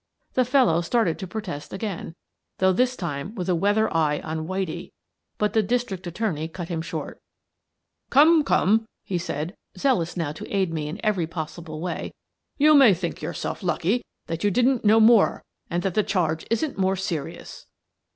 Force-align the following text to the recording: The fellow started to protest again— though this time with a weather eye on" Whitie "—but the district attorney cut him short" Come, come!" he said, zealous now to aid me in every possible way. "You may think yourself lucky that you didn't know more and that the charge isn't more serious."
The 0.33 0.45
fellow 0.45 0.81
started 0.81 1.19
to 1.19 1.27
protest 1.27 1.71
again— 1.71 2.15
though 2.57 2.73
this 2.73 2.95
time 2.95 3.35
with 3.35 3.47
a 3.49 3.53
weather 3.53 3.87
eye 3.95 4.19
on" 4.21 4.47
Whitie 4.47 4.93
"—but 5.37 5.53
the 5.53 5.61
district 5.61 6.07
attorney 6.07 6.47
cut 6.47 6.69
him 6.69 6.81
short" 6.81 7.21
Come, 8.09 8.43
come!" 8.43 8.87
he 9.03 9.19
said, 9.19 9.53
zealous 9.77 10.17
now 10.17 10.31
to 10.31 10.49
aid 10.51 10.73
me 10.73 10.87
in 10.87 10.99
every 11.05 11.27
possible 11.27 11.81
way. 11.81 12.15
"You 12.57 12.73
may 12.73 12.95
think 12.95 13.21
yourself 13.21 13.61
lucky 13.61 14.03
that 14.25 14.43
you 14.43 14.49
didn't 14.49 14.83
know 14.83 14.99
more 14.99 15.43
and 15.69 15.83
that 15.83 15.93
the 15.93 16.01
charge 16.01 16.47
isn't 16.49 16.79
more 16.79 16.95
serious." 16.95 17.67